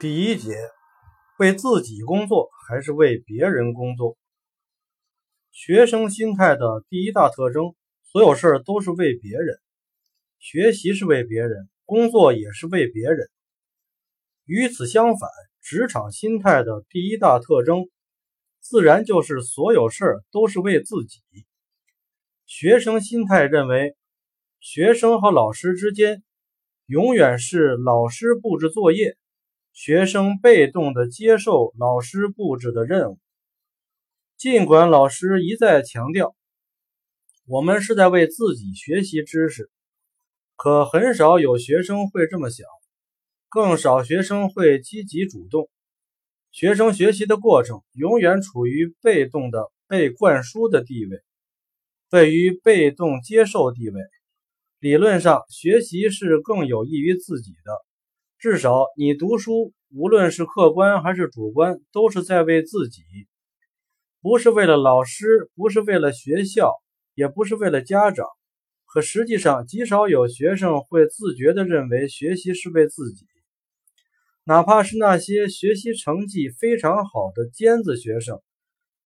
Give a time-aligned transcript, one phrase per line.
[0.00, 0.56] 第一节，
[1.38, 4.16] 为自己工作还是为别人工作？
[5.50, 9.58] 学生心态的第一大特征，所有事都是为别人，
[10.38, 13.28] 学习是为别人，工作也是为别人。
[14.46, 15.28] 与此相反，
[15.60, 17.84] 职场心态的第一大特征，
[18.58, 21.20] 自然就是所有事都是为自己。
[22.46, 23.94] 学生心态认为，
[24.60, 26.22] 学生和老师之间，
[26.86, 29.18] 永远是老师布置作业。
[29.82, 33.18] 学生被动地接受老师布置的任务，
[34.36, 36.36] 尽管老师一再强调
[37.46, 39.70] 我们是在为自己学习知识，
[40.54, 42.66] 可很少有学生会这么想，
[43.48, 45.70] 更少学生会积极主动。
[46.52, 51.22] 学生学习的过程永远处于被动的被灌输的地位，
[52.10, 53.98] 位于被动接受地位。
[54.78, 57.89] 理论上，学习是更有益于自己的。
[58.40, 63.02] 至少你读书，无论是客观还是主观，都是在为自己，
[64.22, 66.72] 不是为了老师，不是为了学校，
[67.14, 68.26] 也不是为了家长。
[68.86, 73.26] 可实际上，极少有学生会自觉地认为学习是为自己，
[74.44, 78.40] 哪怕是那些学习成绩非常好的尖子学生，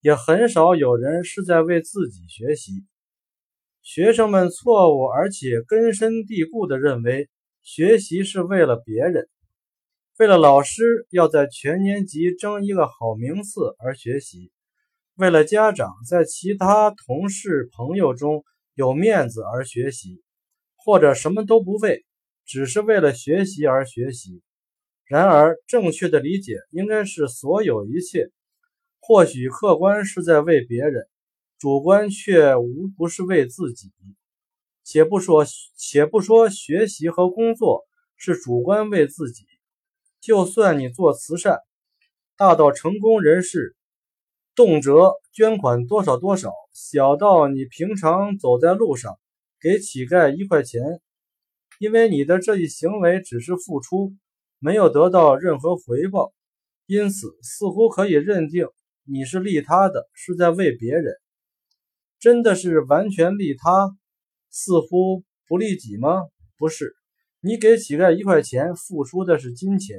[0.00, 2.70] 也很少有人是在为自己学习。
[3.82, 7.28] 学生们错误而且根深蒂固地认为。
[7.66, 9.26] 学习是为了别人，
[10.16, 14.52] 为了老师要在全年级争一个好名次而学习，
[15.16, 20.22] 为了家长在其他同事朋友中有面子而学习，
[20.76, 22.04] 或者什么都不为，
[22.44, 24.40] 只是为了学习而学习。
[25.04, 28.30] 然而，正确的理解应该是所有一切，
[29.00, 31.08] 或许客观是在为别人，
[31.58, 33.92] 主观却无不是为自己。
[34.84, 35.44] 且不说，
[35.76, 37.82] 且不说学习和工作
[38.16, 39.44] 是主观为自己，
[40.24, 41.58] 就算你做慈善，
[42.38, 43.76] 大到成功人士，
[44.54, 49.18] 动辄捐款多少多少，小到你平常走在路上
[49.60, 50.80] 给乞丐一块钱，
[51.78, 54.14] 因为你的这一行为只是付出，
[54.58, 56.32] 没有得到任何回报，
[56.86, 58.66] 因此似乎可以认定
[59.04, 61.14] 你是利他的，是在为别人，
[62.18, 63.94] 真的是完全利他。
[64.48, 66.22] 似乎不利己吗？
[66.56, 66.94] 不是，
[67.40, 69.98] 你给乞丐一块钱，付出的是金钱，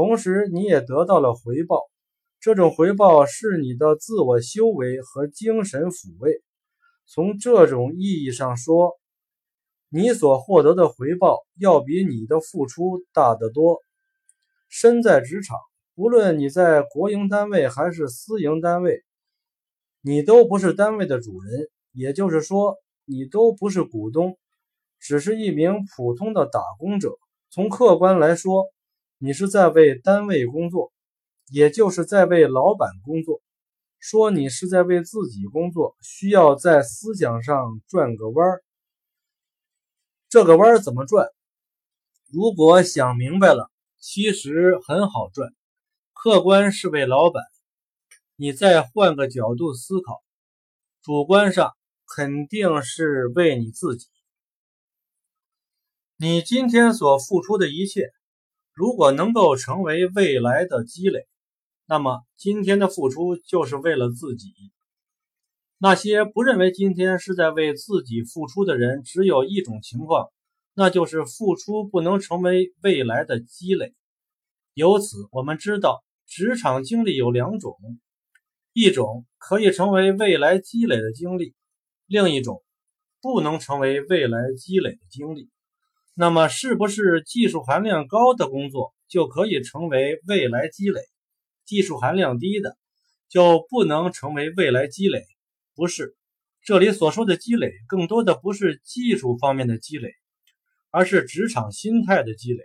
[0.00, 1.82] 同时你也得到了回报。
[2.40, 6.42] 这种回报是你的自我修为和精神抚慰。
[7.04, 8.98] 从这种意义上说，
[9.90, 13.82] 你所获得的回报要比你的付出大得多。
[14.70, 15.58] 身在职场，
[15.94, 19.02] 不论你在国营单位还是私营单位，
[20.00, 22.78] 你都不是单位的主人，也就是说。
[23.06, 24.38] 你都不是股东，
[25.00, 27.10] 只是一名普通的打工者。
[27.50, 28.66] 从客观来说，
[29.22, 30.92] 你是在为单位工作，
[31.48, 33.42] 也就是在为老板工作。
[33.98, 38.64] 说你是在为自己工作，需要在思想上转个弯儿。
[40.30, 41.28] 这个弯儿怎么转？
[42.32, 45.50] 如果想明白了，其实很好转。
[46.14, 47.42] 客观是为老板，
[48.36, 50.22] 你再换个角度思考，
[51.02, 51.72] 主观上。
[52.12, 54.08] 肯定是为你自己。
[56.16, 58.10] 你今天所付出的一切，
[58.80, 61.26] 如果能够成为未来的积累，
[61.84, 64.54] 那么今天的付出就是为了自己。
[65.76, 70.30] 那些不认为今天是在为自己付出的人，只有一种情况，
[70.72, 73.92] 那就是付出不能成为未来的积累。
[74.72, 77.76] 由此，我们知道职场经历有两种：
[78.72, 81.54] 一种可以成为未来积累的经历。
[82.06, 82.62] 另一种
[83.20, 85.50] 不能成为未来积累的经历，
[86.20, 91.00] 那么是不是技术含量高的工作就可以成为未来积累？
[91.64, 92.76] 技术含量低的
[93.30, 95.24] 就不能成为未来积累？
[95.74, 96.14] 不是，
[96.62, 100.12] 这里所说的积累更多的不是技术方面的积累，
[100.90, 102.64] 而是职场心态的积累。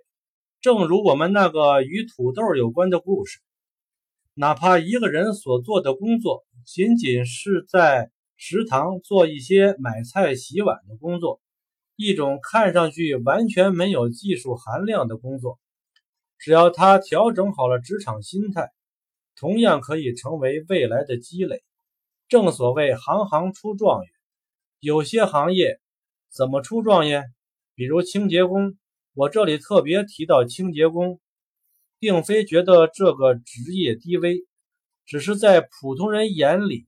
[0.60, 3.40] 正如我们那个与土豆有关的故事，
[4.34, 8.12] 哪怕一个人所做的工作仅仅是在。
[8.38, 11.40] 食堂做一些买菜、洗碗的工作，
[11.96, 15.60] 一种看上去完全没有技术含量的工作，
[16.38, 18.70] 只要他调整好了职场心态，
[19.36, 21.64] 同样可以成为未来的积累。
[22.28, 24.10] 正所谓行行出状元，
[24.80, 25.80] 有些行业
[26.30, 27.24] 怎么出状元？
[27.76, 28.78] 比如清洁工，
[29.14, 31.20] 我这里特别提到清洁工，
[32.00, 34.46] 并非觉得这个职业低微，
[35.06, 36.88] 只是在普通人眼里。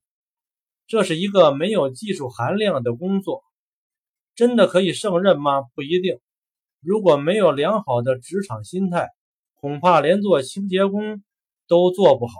[0.87, 3.43] 这是一个没有技术含量的工作，
[4.37, 5.63] 真的可以胜任吗？
[5.73, 6.19] 不一定。
[6.79, 9.09] 如果没有良好的职场心态，
[9.55, 11.23] 恐怕连做清洁工
[11.67, 12.33] 都做不好。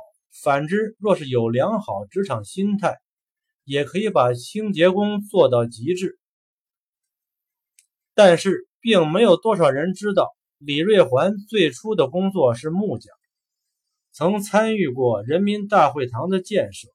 [0.44, 3.00] 反之，若是有良好职场心态，
[3.64, 6.20] 也可以把清洁工做到极致。
[8.14, 13.12] 但是，并没有多少人知道，李瑞环最初的工作是木匠，
[14.12, 16.90] 曾参与过人民大会堂的建设。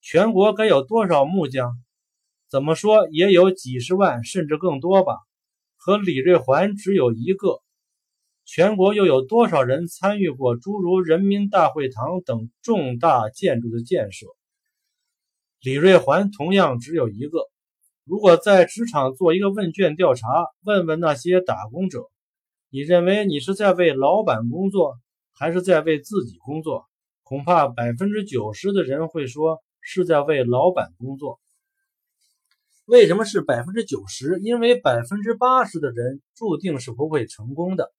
[0.00, 1.80] 全国该有多少木匠？
[2.52, 5.16] 怎么说也有几十万，甚至更多吧。
[5.78, 7.62] 和李瑞环只有一个。
[8.44, 14.26] 全国又有多少人参与过诸如人民大会堂等重大建筑的建设？
[15.62, 17.48] 李瑞环同样只有一个。
[18.04, 20.28] 如果在职场做一个问卷调查，
[20.62, 22.00] 问问那些打工者，
[22.68, 24.98] 你认为你是在为老板工作，
[25.32, 26.84] 还是在为自己工作？
[27.22, 31.40] 恐怕百分之九十的人会说是在为老板工作。
[32.92, 34.38] 为什么是百分之九十？
[34.42, 37.90] 因为百分之八十的人注定是不会成功的。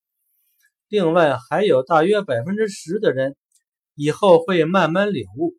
[0.88, 3.36] 另外还有大约百分之十的人，
[3.96, 5.56] 以后会慢慢领悟，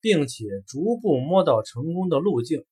[0.00, 2.64] 并且逐步摸到成功的路径。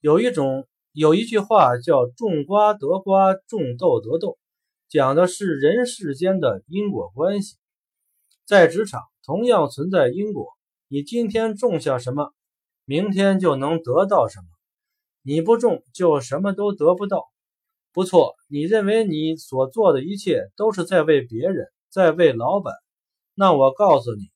[0.00, 4.38] 有一种有一句话叫“种瓜得瓜，种豆得豆”，
[4.90, 7.58] 讲的是人世间的因果关系。
[8.44, 10.48] 在职场同样存在因果，
[10.88, 12.32] 你今天种下什么，
[12.84, 14.46] 明天就能得到什么。
[15.22, 17.24] 你不种，就什么都得不到。
[17.92, 22.74] 不错，你认为你所做的一切都是在为别人，在为老板。
[23.34, 24.30] 那我告诉你，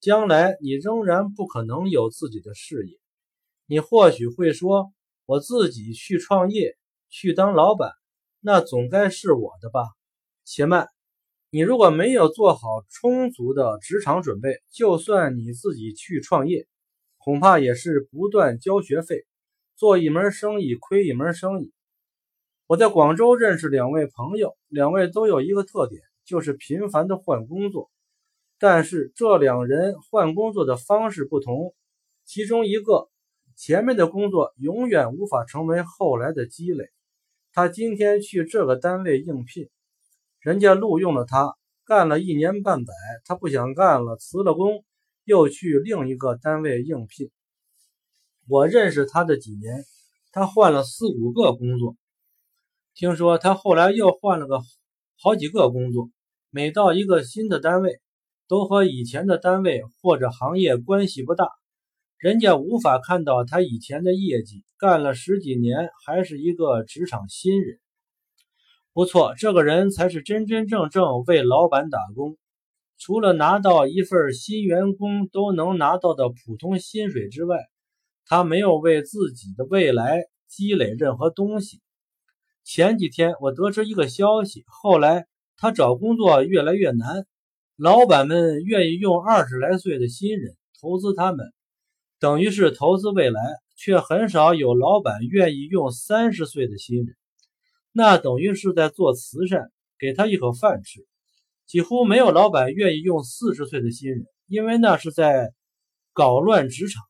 [0.00, 2.98] 将来你仍然不可能有自己的事业。
[3.66, 4.92] 你或许会说，
[5.26, 6.76] 我自己去创业，
[7.10, 7.92] 去当老板，
[8.40, 9.84] 那总该是我的吧？
[10.44, 10.88] 且慢，
[11.50, 12.60] 你如果没有做好
[12.90, 16.66] 充足的职场准备，就算你自己去创业，
[17.18, 19.24] 恐怕也是不断交学费。
[19.76, 21.72] 做一门生意亏一门生意。
[22.66, 27.90] 我在广州认识两位朋友，两位都有一个特点，就是频繁的换工作。
[28.58, 31.74] 但是这两人换工作的方式不同，
[32.24, 33.08] 其中一个
[33.56, 36.88] 前面的工作永远无法成为后来的积累。
[37.52, 39.68] 他今天去这个单位应聘，
[40.40, 41.54] 人家录用了他，
[41.84, 42.92] 干了一年半载，
[43.24, 44.84] 他不想干了，辞了工，
[45.24, 47.30] 又去另一个单位应聘。
[48.46, 49.84] 我认识他的几年，
[50.30, 51.96] 他换了四五个工作。
[52.94, 54.60] 听说他后来又换了个
[55.18, 56.10] 好几个工作。
[56.50, 58.00] 每到一个新的单位，
[58.46, 61.48] 都和以前的单位或者行业关系不大，
[62.18, 64.62] 人家无法看到他以前的业绩。
[64.78, 67.80] 干了十几年，还是一个职场新人。
[68.92, 72.36] 不错，这个人才是真真正正为老板打工。
[72.98, 77.58] 除了拿到一份新员工都能拿到的普通薪水之外，
[78.26, 81.80] 他没有为自己的未来积累任何东西。
[82.64, 85.26] 前几天我得知一个消息，后来
[85.56, 87.26] 他找工作越来越难，
[87.76, 91.52] 老板们愿意用二十来岁的新人投资他们，
[92.18, 93.40] 等于是投资未来，
[93.76, 97.16] 却很少有老板愿意用三十岁的新人，
[97.92, 101.06] 那等于是在做慈善，给他一口饭吃。
[101.66, 105.52] 几乎没有老板愿意用四十岁的新人，因为那是在
[106.12, 107.02] 搞乱职场。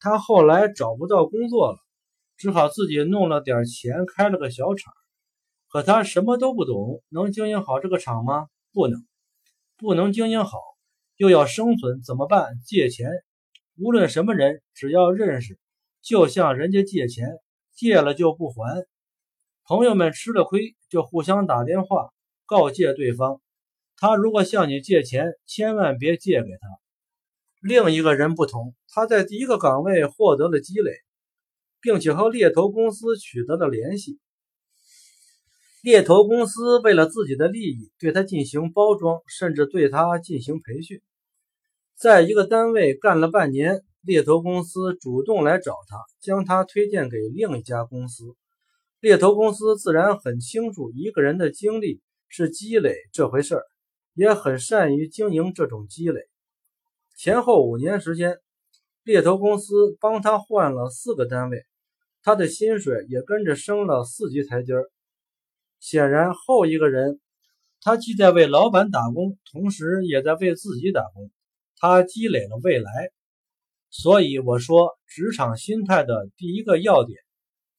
[0.00, 1.78] 他后来找不到工作了，
[2.36, 4.92] 只好自己弄了点钱开了个小厂。
[5.70, 8.48] 可他什么都不懂，能经营好这个厂吗？
[8.72, 9.06] 不能，
[9.76, 10.58] 不能经营好，
[11.16, 12.58] 又要生存，怎么办？
[12.64, 13.10] 借钱。
[13.76, 15.58] 无论什么人，只要认识，
[16.00, 17.38] 就向人家借钱，
[17.74, 18.86] 借了就不还。
[19.64, 22.10] 朋友们吃了亏，就互相打电话
[22.46, 23.40] 告诫对方：
[23.96, 26.68] 他如果向你借钱，千万别借给他。
[27.60, 30.92] 另一个人不同，他在第一个岗位获得了积累，
[31.80, 34.20] 并且和猎头公司取得了联系。
[35.82, 41.00] 猎头公司为了自己的利益，对他进行包装，甚至对他进行培训。
[41.96, 48.24] 在一个单位干了半年，猎头公司主动来找他，将他推荐给另一家公司。
[49.00, 53.64] 猎头公司自然很清楚一个人的经历是积累这回事儿，
[54.14, 56.20] 也很善于经营这种积累。
[57.18, 58.38] 前后五年时间，
[59.02, 61.64] 猎头公司帮他换了四个单位，
[62.22, 64.88] 他的薪水也跟着升了四级台阶儿。
[65.80, 67.18] 显然，后一个人，
[67.80, 71.28] 他既在为老板打工，同时也在为自己打工，
[71.78, 73.10] 他积累了未来。
[73.90, 77.18] 所以我说，职场心态的第一个要点，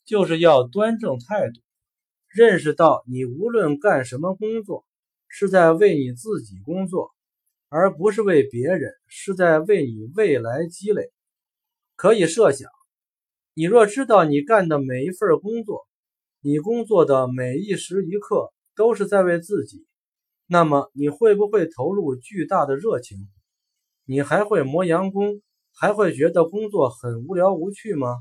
[0.03, 1.61] 就是要端正态度，
[2.27, 4.85] 认识到你无论干什么工作，
[5.29, 7.15] 是在为你自己工作。
[7.69, 11.11] 而不是为别人，是在为你未来积累。
[11.95, 12.69] 可以设想，
[13.53, 15.87] 你若知道你干的每一份工作，
[16.41, 19.85] 你工作的每一时一刻都是在为自己，
[20.47, 23.17] 那么你会不会投入巨大的热情？
[24.05, 28.15] 你还会磨洋工，还会觉得工作很无聊无趣吗？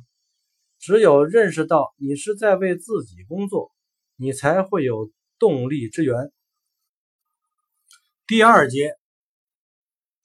[0.78, 3.72] 只有认识到你是在为自己工作，
[4.16, 6.30] 你才会有动力之源。
[8.26, 8.92] 第二节，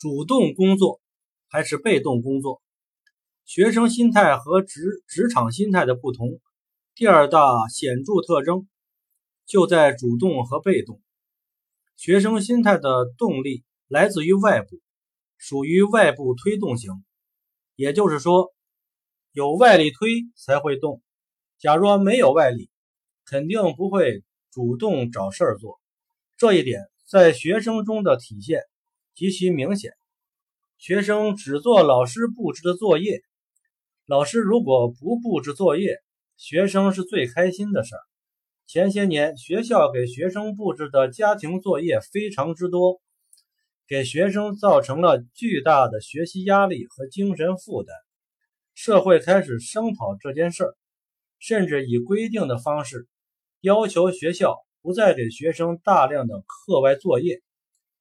[0.03, 0.99] 主动工作
[1.47, 2.61] 还是被动工作？
[3.45, 6.41] 学生心态和职职场心态的不同，
[6.93, 8.67] 第二大显著特征
[9.45, 11.01] 就在主动和被动。
[11.95, 14.81] 学生心态的动力来自于外部，
[15.37, 16.91] 属于外部推动型，
[17.77, 18.53] 也就是说。
[19.31, 21.01] 有外力推才会动，
[21.57, 22.69] 假若没有外力，
[23.25, 25.79] 肯定不会主动找事儿做。
[26.35, 28.63] 这一点在学生中的体现
[29.15, 29.93] 极其明显。
[30.77, 33.21] 学生只做老师布置的作业，
[34.05, 35.97] 老师如果不布置作业，
[36.35, 38.01] 学生是最开心的事儿。
[38.65, 43.01] 前些年学校给学生布置的家庭作业非常之多，
[43.87, 47.95] 给学生造成了巨大的学习压力和精神负担。
[48.73, 50.75] 社会开始声讨这件事儿，
[51.39, 53.07] 甚至以规定的方式
[53.61, 57.41] 要求学校不再给学生大量的课外作业。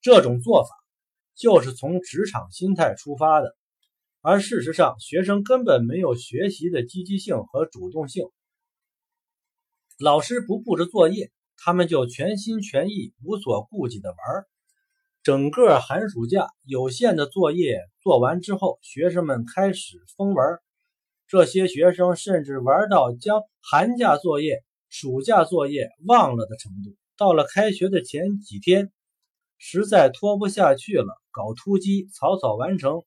[0.00, 0.70] 这种做法
[1.34, 3.56] 就是从职场心态出发的，
[4.20, 8.26] 而事实上，学生根本没有学习的积极性和主动性。
[9.98, 14.18] 老师不布置作业，他们就全心全意、无所顾忌的玩。
[15.22, 20.58] 整个寒暑假有限的作业做完之后，学生们开始疯玩。
[21.28, 26.96] 这些学生甚至玩到将寒假作业、暑假作业忘了的程度。
[27.16, 28.90] 到了开学的前几天，
[29.58, 33.02] 实在拖不下去了，搞突击，草草完成，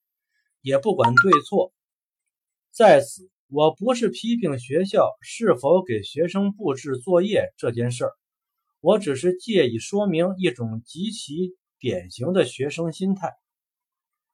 [0.61, 1.71] 也不管对错。
[2.71, 8.11] 在此，我不是批评学校是否给学生布置作业这件事儿，
[8.81, 11.55] 我只是借以说明一种极其。
[11.77, 13.33] 典型的学生心态，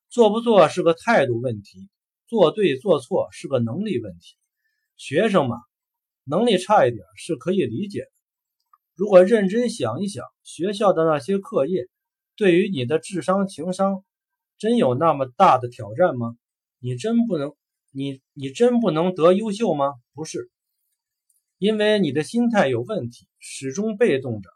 [0.09, 1.89] 做不做是个态度问题，
[2.27, 4.37] 做对做错是个能力问题。
[4.95, 5.57] 学生嘛，
[6.23, 8.11] 能力差一点是可以理解的。
[8.95, 11.89] 如果认真想一想，学校的那些课业，
[12.41, 14.03] 对于你的智商情商，
[14.57, 16.35] 真有那么大的挑战吗？
[16.79, 17.53] 你真不能，
[17.91, 19.93] 你你真不能得优秀吗？
[20.15, 20.49] 不是，
[21.59, 24.49] 因为你的心态有问题，始终被动着，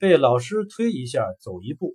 [0.00, 1.94] 被老师推一下走一步。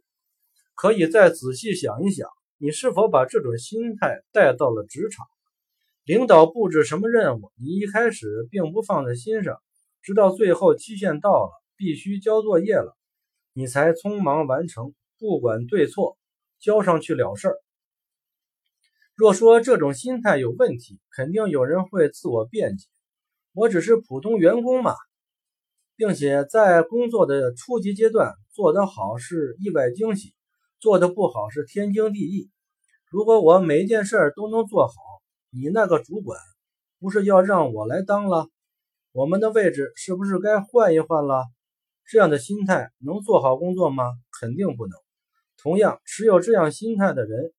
[0.75, 5.27] 可以再仔细想一想，你是否把这种心态带到了职场？
[6.05, 9.57] 领导布置什么任务，你一开始并不放在心上，
[10.01, 12.95] 直到最后期限到了，必须交作业了，
[13.51, 16.17] 你才匆忙完成，不管对错，
[16.59, 17.57] 交上去了事儿。
[19.15, 22.85] 若说这种心态有问题，肯定有人会自我辩解
[23.53, 24.93] ：“我只是普通员工嘛，
[25.95, 30.33] 并且在工作的初级阶段做得好是意外惊喜。”
[30.79, 32.51] 做的不好是天经地义。
[33.09, 34.93] 如果我每一件事都能做好，
[35.49, 36.39] 你那个主管
[36.99, 38.47] 不是要让我来当了？
[39.11, 41.45] 我们的位置是不是该换一换了？
[42.05, 44.03] 这样的心态能做好工作吗？
[44.39, 45.06] 肯定不能。
[45.67, 47.51] 同样，持有这样心态的人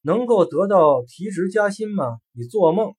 [0.00, 2.16] 能够得到提职加薪吗？
[2.32, 2.94] 你做梦！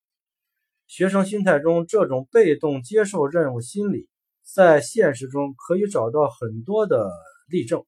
[0.85, 4.07] 学生心态中这种被动接受任务心理，
[4.43, 7.09] 在现实中可以找到很多的
[7.49, 7.83] 例证。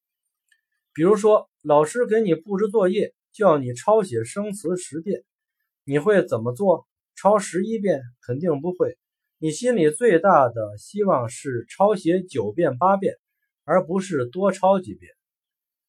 [0.95, 5.23] 比如说，老师给你布置作业，叫你抄写生词十遍，
[5.83, 6.87] 你会怎么做？
[7.15, 8.01] 抄十一遍？
[8.25, 8.97] 肯定不会。
[9.37, 13.13] 你心里最大的希望是抄写九遍八遍，
[13.63, 15.16] 而不是多抄几遍。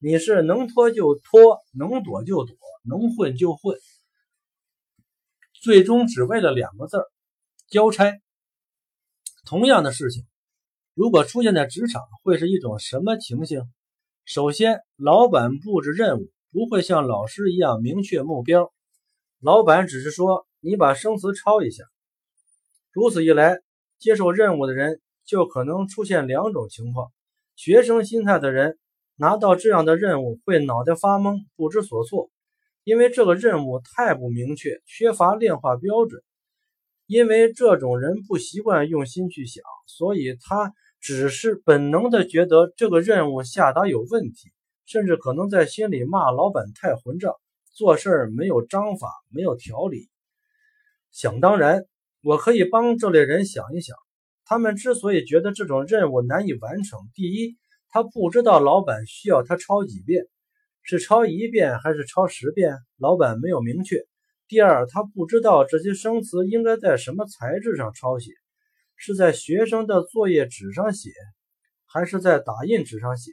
[0.00, 3.76] 你是能拖就拖，能躲就躲，能混就混，
[5.60, 7.06] 最终只为了两个字儿：
[7.68, 8.20] 交差。
[9.44, 10.24] 同样的事情，
[10.94, 13.62] 如果出现在职场，会是一种什么情形？
[14.24, 18.72] 首先，老板布置任务不会像老师一样明确目标，
[19.40, 21.82] 老板只是说你把生词抄一下。
[22.92, 23.58] 如此一来，
[23.98, 27.10] 接受任务的人就可能出现两种情况：
[27.56, 28.78] 学生心态的人
[29.18, 32.30] 拿到这样的任务会脑袋发懵，不知所措，
[32.84, 36.22] 因为这个任务太不明确，缺乏量化标准。
[37.06, 40.72] 因为这种人不习惯用心去想，所以他。
[41.00, 44.50] 只是本能的觉得这个任务下达有问题，
[44.84, 47.32] 甚至可能在心里骂老板太混账，
[47.72, 50.08] 做事儿没有章法，没有条理。
[51.12, 51.84] 想当然，
[52.20, 53.96] 我可以帮这类人想一想，
[54.44, 57.56] 他们之所以觉得这种任务难以完成，第一，
[57.98, 60.24] 他不知道老板需要他抄几遍，
[60.84, 63.96] 是抄一遍还是抄十遍，老板没有明确；
[64.46, 68.30] 第二，他不知道这些生词应该在什么材质上抄写。
[68.94, 71.10] 是在学生的作业纸上写，
[71.86, 73.32] 还是在打印纸上写，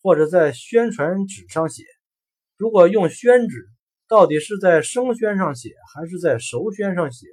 [0.00, 1.82] 或者在宣传纸上写。
[2.56, 3.66] 如果用宣纸，
[4.06, 7.26] 到底是在生宣上写还是在熟宣上写？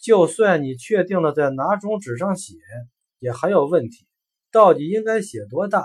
[0.00, 2.54] 就算你确定了在哪种纸上写，
[3.18, 4.06] 也还有问题。
[4.54, 5.84] 到底应该写多大？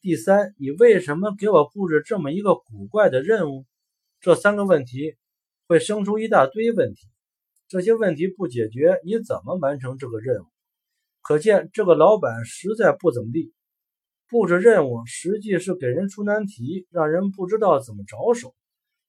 [0.00, 3.66] 第三，你为什么给我布置这么一个古怪的任务？
[4.18, 5.18] 这三个问题
[5.66, 7.06] 会生出一大堆问题。
[7.68, 10.46] 这些问题不解决，你怎么完成这个任务？
[11.20, 13.52] 可见这个老板实在不怎么地。
[14.26, 18.54] 布置任务实际是给人出难题，让人不知道怎么着手。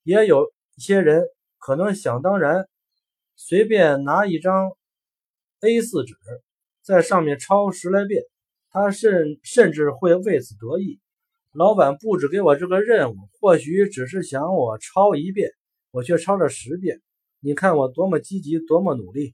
[0.04, 1.24] 也有一些人
[1.58, 2.68] 可能想当然，
[3.38, 4.72] 随便拿一张
[5.62, 6.16] A4 纸，
[6.84, 8.24] 在上面抄十来遍，
[8.72, 11.00] 他甚甚至会为此得意。
[11.52, 15.50] 老板布置给我这个任务，或许只是想我抄一遍，
[15.92, 17.02] 我却抄了十遍。
[17.40, 19.34] 你看我多么积极，多么努力。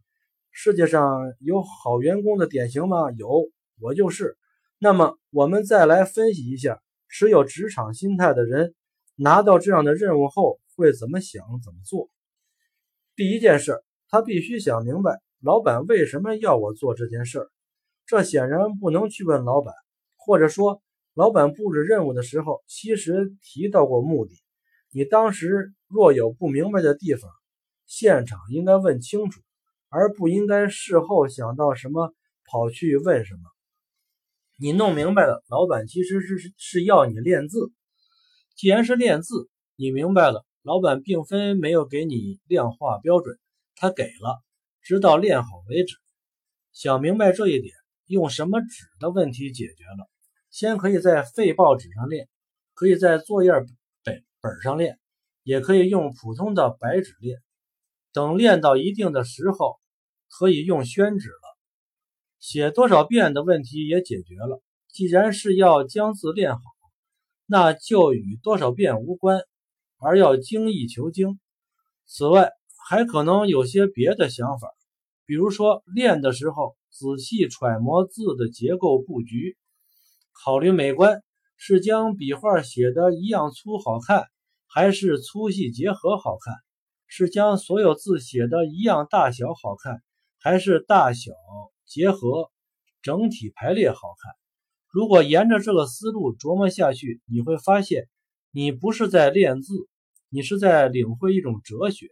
[0.51, 3.11] 世界上有好员工的典型吗？
[3.11, 3.49] 有，
[3.81, 4.37] 我就是。
[4.77, 8.73] 那么，我们再来分析一下，持有职场心态的人
[9.15, 12.09] 拿到这样的任务后会怎么想、怎么做。
[13.15, 17.49] 第一件事，他必须想明白，老板为什么要我做这件事儿。
[18.05, 19.73] 这显然不能去问老板，
[20.15, 20.81] 或者说。
[21.17, 24.35] 老板布置任务的时候，其实提到过目的。
[24.91, 27.31] 你当时若有不明白的地方，
[27.85, 29.39] 现场应该问清楚，
[29.87, 33.43] 而不应该事后想到什么跑去问什么。
[34.59, 37.71] 你弄明白了，老板其实是是要你练字。
[38.57, 43.39] 既然是练字，你明白了，老板并非没有给你量化标准，
[43.77, 44.43] 他给了，
[44.81, 45.95] 直到练好为止。
[46.73, 47.73] 想明白这一点，
[48.07, 50.09] 用什么纸的问题解决了。
[50.49, 52.29] 先可以在废报纸上练，
[52.73, 53.51] 可以在作业
[54.03, 54.99] 本本上练，
[55.43, 57.39] 也可以用普通的白纸练。
[58.13, 59.79] 等练到一定的时候，
[60.29, 61.57] 可以用宣纸了。
[62.39, 64.61] 写多少遍的问题也解决了。
[64.87, 66.61] 既然是要将字练好，
[67.45, 69.41] 那就与多少遍无关，
[69.97, 71.39] 而要精益求精。
[72.05, 72.51] 此外，
[72.87, 74.69] 还可能有些别的想法，
[75.25, 79.57] 比如说练的时候仔细揣摩字的结构布局。
[80.31, 81.21] 考虑美观，
[81.57, 84.27] 是将笔画写的一样粗好看，
[84.65, 86.53] 还是粗细结合好看？
[87.07, 90.01] 是将所有字写的一样大小好看，
[90.39, 91.33] 还是大小
[91.85, 92.49] 结合，
[93.01, 94.33] 整体排列好看？
[94.89, 98.07] 如果沿着这个思路琢磨下去，你会发现，
[98.51, 99.73] 你不是在练字，
[100.29, 102.07] 你是在领会一种哲学。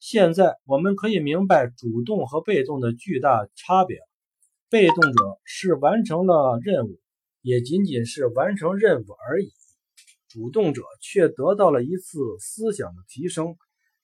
[0.00, 4.07] 现在我们可以明白主动和被动的巨大差别。
[4.70, 6.98] 被动者是完成了任务。
[7.40, 9.50] 也仅仅是完成任务而已，
[10.28, 13.56] 主动者却得到了一次思想的提升，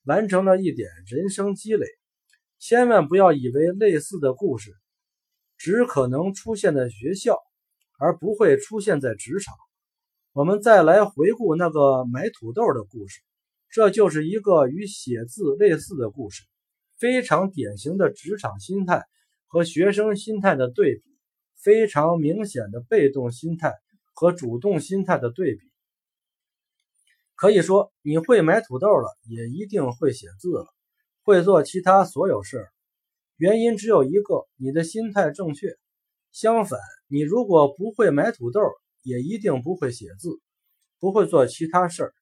[0.05, 1.87] 完成了一点人生积累。
[2.59, 4.73] 千万不要以为类似的故事
[5.59, 7.37] 只可能出现在学校，
[7.99, 9.55] 而不会出现在职场。
[10.33, 13.21] 我们再来回顾那个买土豆的故事，
[13.69, 16.45] 这就是一个与写字类似的故事，
[16.99, 19.05] 非常典型的职场心态
[19.55, 21.03] 和学生心态的对比。
[21.63, 23.73] 非常明显的被动心态
[24.13, 25.61] 和主动心态的对比，
[27.37, 30.67] 可以说你会买土豆了，也一定会写字了，
[31.23, 32.67] 会做其他所有事。
[33.37, 35.69] 原因只有一个，你的心态正确。
[36.33, 38.61] 相反，你如果不会买土豆，
[39.03, 40.39] 也一定不会写字，
[40.99, 42.13] 不会做其他事。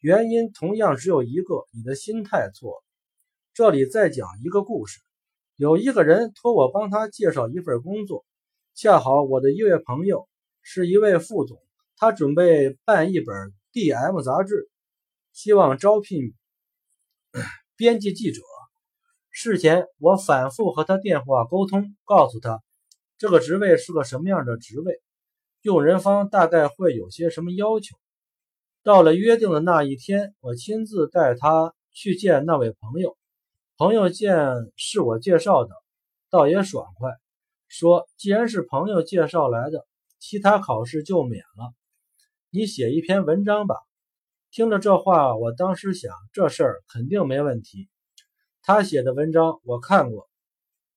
[0.00, 2.84] 原因同样只有一个，你的心态错了。
[3.54, 5.00] 这里再讲一个故事，
[5.56, 8.24] 有一个人托我帮他介绍一份工作。
[8.74, 10.28] 恰好我的一位朋友
[10.62, 11.62] 是一位副总，
[11.96, 14.68] 他准备办一本 DM 杂志，
[15.32, 16.34] 希望招聘
[17.76, 18.42] 编辑记者。
[19.30, 22.60] 事前我反复和他电话沟通，告诉他
[23.16, 25.00] 这个职位是个什么样的职位，
[25.62, 27.96] 用人方大概会有些什么要求。
[28.82, 33.16] 到了约定的那一天，我亲自带他去见那位朋友。
[33.76, 34.36] 朋友见
[34.76, 35.74] 是我介绍的，
[36.30, 37.10] 倒也爽快。
[37.66, 39.84] 说，既然是朋友介绍来的，
[40.20, 41.74] 其他考试就免了。
[42.50, 43.74] 你写一篇文章吧。
[44.52, 47.88] 听了这话，我当时想，这事儿肯定没问题。
[48.62, 50.30] 他写的文章我看过。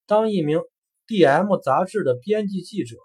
[0.05, 0.61] 当一名
[1.07, 2.97] DM 杂志的编辑记者，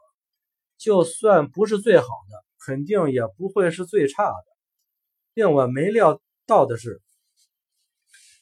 [0.76, 4.44] 就算不是最好的，肯定也不会是最差的。
[5.32, 7.00] 令我没料到的是，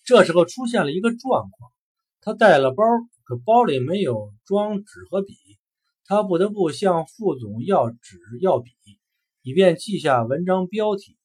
[0.04, 1.72] 这时候出现了一个状况，
[2.20, 2.84] 他带了包。
[3.22, 5.34] 可包里没有装纸和笔，
[6.04, 8.72] 他不得不向副总要纸要笔，
[9.42, 11.16] 以便记下文章标题。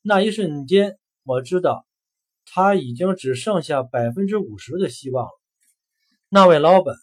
[0.00, 1.84] 那一瞬间，我知道
[2.46, 5.32] 他已经只剩下百分之五十的希望了。
[6.30, 6.96] 那位老板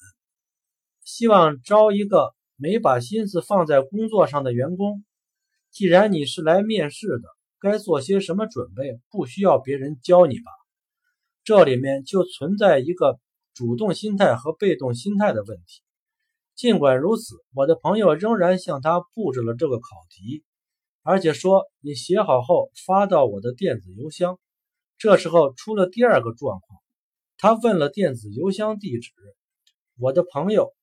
[1.04, 5.06] 希望招一个没把心思放在工作上的员工，
[5.70, 7.30] 既然你是来面试的，
[7.60, 10.50] 该做些什么准备，不需要别人教你吧？
[11.50, 13.20] 这里面就存在一个
[13.56, 15.82] 主动心态和被动心态的问题。
[16.54, 20.44] 尽管如此，我的朋友仍然向他布置了这个考题，
[21.02, 24.40] 而且说你写好后发到我的电子邮箱。
[25.00, 26.80] 这时候出了第二个状况，
[27.40, 29.12] 他问了电子邮箱地址，
[29.98, 30.76] 我的朋友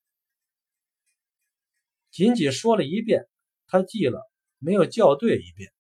[2.11, 3.29] 仅仅说了一遍，
[3.69, 4.21] 他记了，
[4.59, 5.71] 没有校对一遍。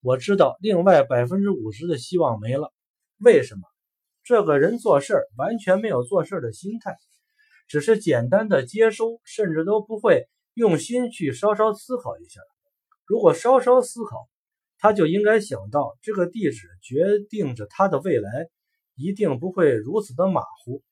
[0.00, 2.74] 我知道另外百分之五十的希望没了。
[3.18, 3.62] 为什么？
[4.26, 6.96] 这个人做事完全没有做事的心态，
[7.68, 12.40] 只是简单的接收，甚至都不会用心去稍稍思考一下。
[13.04, 14.28] 如果稍稍思考，
[14.78, 18.48] 他就应该想到，这个地址决定着他的未来，
[18.96, 20.82] 一定不会如此的马虎。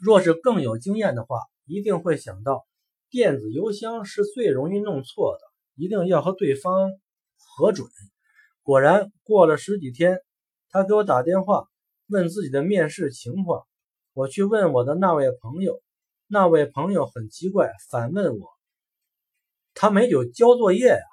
[0.00, 2.68] 若是更有经验的话，一定会想到，
[3.10, 5.40] 电子邮箱是最容易弄错的，
[5.74, 6.92] 一定要和对方
[7.36, 7.88] 核准。
[8.62, 10.20] 果然，过了十几天，
[10.70, 11.66] 他给我打电话
[12.08, 13.66] 问自己的面试情况。
[14.12, 15.80] 我去问我的那位朋友，
[16.26, 18.48] 那位朋友很奇怪，反问我
[19.74, 21.04] ：“他没有交作业呀？”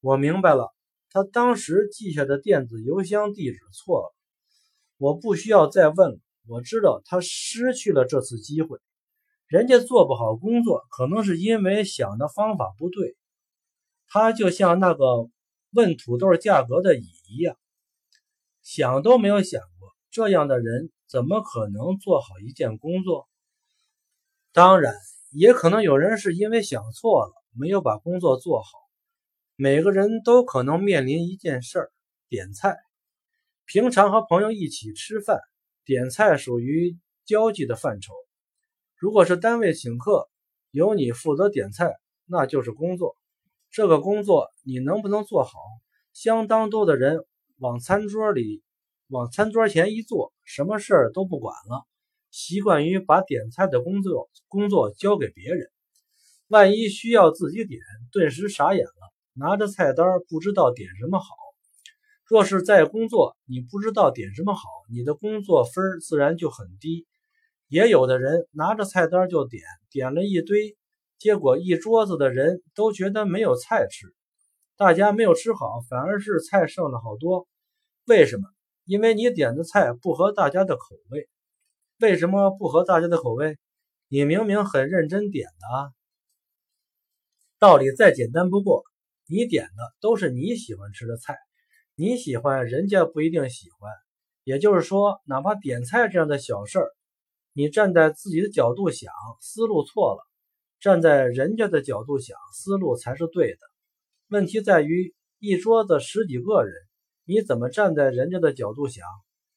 [0.00, 0.72] 我明白了。
[1.10, 4.14] 他当时记下的电子邮箱地址错了，
[4.96, 6.18] 我不需要再问了。
[6.48, 8.78] 我知道他失去了这次机会，
[9.46, 13.14] 人家做不好工作，可能是因为想的方法不对。
[14.08, 15.28] 他就像那个
[15.72, 17.56] 问土豆价格的乙一样，
[18.62, 23.30] 想都没有想过，这样的人怎么可能做好一件工作？
[24.52, 24.94] 当然，
[25.32, 28.68] 也可能有人是因为想错了，没有把工作做好。
[29.56, 31.92] 每个人都可能面临一件事儿，
[32.28, 32.76] 点菜。
[33.64, 35.40] 平常和朋友一起吃饭，
[35.86, 38.12] 点菜属于交际的范畴。
[38.96, 40.28] 如果是单位请客，
[40.72, 41.90] 由你负责点菜，
[42.26, 43.16] 那就是工作。
[43.70, 45.58] 这个工作你能不能做好？
[46.12, 47.24] 相当多的人
[47.56, 48.62] 往餐桌里、
[49.12, 51.84] 往餐桌前一坐，什么事儿都不管了，
[52.30, 55.70] 习惯于把点菜的工作工作交给别人。
[56.48, 57.78] 万一需要自己点，
[58.10, 59.12] 顿时傻眼了。
[59.34, 61.26] 拿着菜单不知道点什么好。
[62.24, 67.06] 若是在工作，你不知道点什么好，你的工作分自然就很低。
[67.68, 70.74] 也有的人拿着菜单就点，点了一堆，
[71.18, 74.14] 结果一桌子的人都觉得没有菜吃，
[74.78, 77.46] 大家没有吃好，反而是菜剩了好多。
[78.06, 78.48] 为什么？
[78.84, 81.28] 因为你点的菜不合大家的口味。
[81.98, 83.58] 为什么不合大家的口味？
[84.08, 85.90] 你明明很认真点的啊！
[87.58, 88.84] 道理再简单不过。
[89.28, 91.38] 你点的都是你喜欢吃的菜，
[91.94, 93.90] 你喜欢，人家不一定喜欢。
[94.44, 96.90] 也就是说，哪怕点菜这样的小事儿，
[97.54, 100.20] 你站在自己的角度想，思路错了；
[100.80, 103.58] 站在人家的角度想，思路才是对的。
[104.28, 106.74] 问题在于，一桌子十几个人，
[107.32, 109.06] 你怎么站在人家的角度想？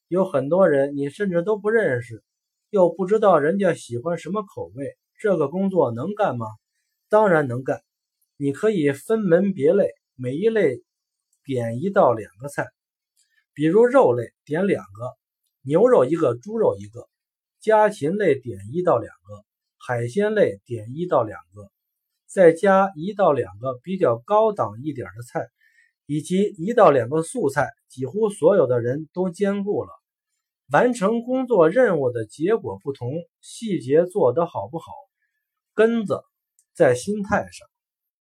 [0.07, 2.23] 有很多人你甚至都不认识，
[2.69, 6.47] 又不知道人家喜欢什么口味，这个工作能干吗？
[7.09, 7.81] 当然能干。
[8.38, 10.83] 你可以分门别类，每一类
[11.43, 12.65] 点一到两个菜，
[13.53, 15.13] 比如肉类点两个，
[15.61, 17.01] 牛肉一个，猪肉一个；
[17.59, 19.43] 家禽类点一到两个，
[19.85, 21.69] 海鲜类点一到两个，
[22.25, 25.49] 再加一到两个比较高档一点的菜，
[26.05, 29.89] 以及一到两个素菜，几乎所有的人都兼顾了。
[30.71, 34.85] 完成工作任务的结果不同，细节做得好不好，
[35.73, 36.21] 根子
[36.73, 37.74] 在心态上。